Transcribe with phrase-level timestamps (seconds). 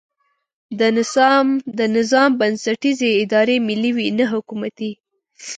[1.77, 4.91] د نظام بنسټیزې ادارې ملي وي نه حکومتي.